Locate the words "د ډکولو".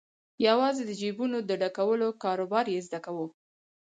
1.49-2.07